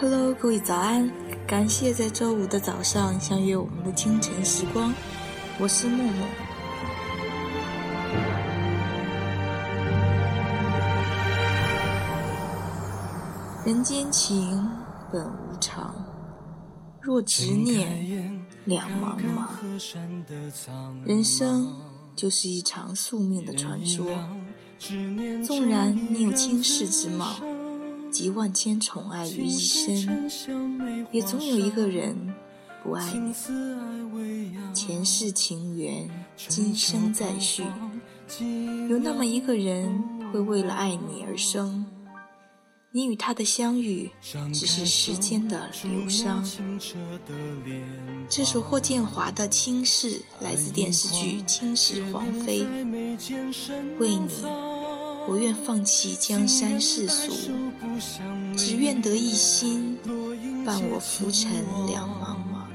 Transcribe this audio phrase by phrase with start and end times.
[0.00, 1.12] Hello，各位早安！
[1.46, 4.94] 感谢在周五的早上相约我们的清晨时光，
[5.58, 6.24] 我是木木。
[13.66, 14.66] 人间情
[15.12, 15.94] 本无常，
[17.02, 19.48] 若执念，两茫茫。
[21.04, 21.76] 人生
[22.16, 24.06] 就是一场宿命的传说，
[25.44, 27.36] 纵然你有倾世之貌。
[28.10, 30.30] 集万千宠爱于一身，
[31.12, 32.34] 也总有一个人
[32.82, 33.32] 不爱你。
[34.74, 37.64] 前世情缘，今生再续。
[38.88, 41.84] 有那么一个人会为了爱你而生，
[42.92, 44.10] 你与他的相遇
[44.52, 46.44] 只是时间的流伤。
[48.28, 52.62] 这首霍建华的《倾世》来自电视剧《倾世皇妃》，
[53.98, 54.69] 为你。
[55.30, 57.32] 不愿放弃江山世俗，
[58.56, 59.96] 只愿得一心，
[60.66, 61.52] 伴我浮沉
[61.86, 62.66] 两茫茫。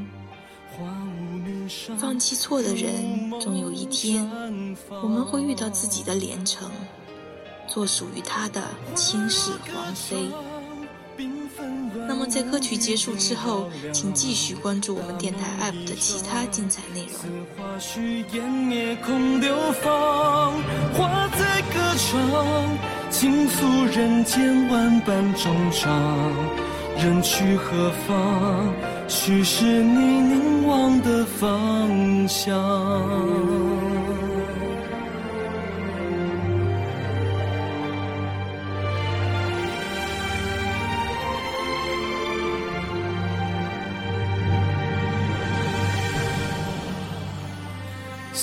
[1.97, 4.25] 放弃错的人，总有一天，
[5.03, 6.72] 我们会遇到自己的连城，
[7.67, 8.64] 做属于他的
[8.95, 10.30] 倾世皇妃。
[12.08, 17.16] 那么，在歌曲结束之后，请继续关注我们电台 APP 的其他精彩内容。
[23.10, 26.34] 倾诉人间万般衷肠，
[26.98, 28.74] 人去何方？
[29.08, 32.54] 须是你凝望的方向。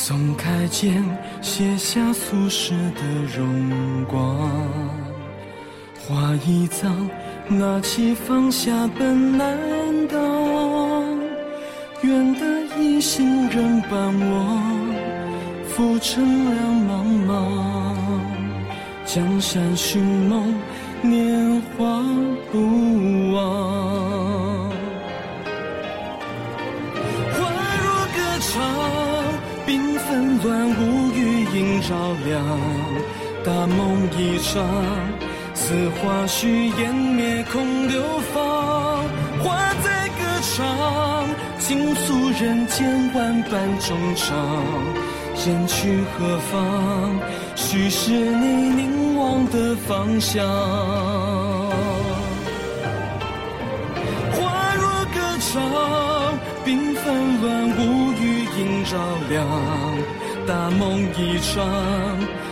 [0.04, 1.00] 松开剑，
[1.40, 3.02] 卸下俗世的
[3.36, 4.50] 荣光。
[5.96, 7.08] 花一葬，
[7.46, 9.56] 拿起放下本难
[10.08, 10.18] 当。
[12.00, 12.44] 愿得
[12.76, 14.58] 一心人伴我，
[15.68, 16.90] 浮沉两茫
[17.28, 17.30] 茫。
[19.06, 20.52] 江山寻梦，
[21.00, 22.02] 年华
[22.50, 22.58] 不
[23.34, 23.38] 忘。
[27.30, 27.38] 花
[27.84, 29.01] 若歌唱。
[30.12, 31.96] 纷乱无语，映照
[32.26, 32.44] 亮，
[33.42, 34.62] 大梦一场，
[35.54, 38.02] 似花絮湮灭空流
[38.34, 39.06] 芳。
[39.42, 41.24] 花在歌唱，
[41.58, 44.36] 倾诉人间万般衷肠。
[45.46, 47.18] 人去何方？
[47.56, 50.46] 许是你凝望的方向。
[54.32, 55.50] 花若歌唱，
[56.66, 57.02] 缤纷
[57.40, 57.48] 乱
[57.78, 57.80] 舞，
[58.58, 58.98] 映照
[59.30, 59.46] 亮，
[60.46, 61.66] 大梦一场，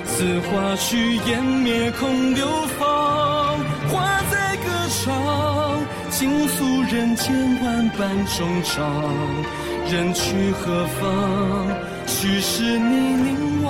[0.07, 2.47] 此花去湮灭空流
[2.79, 3.59] 芳。
[3.91, 5.13] 花在歌唱，
[6.11, 8.91] 倾诉人间万般衷肠。
[9.91, 11.09] 人去何方？
[12.07, 13.70] 许是你凝望。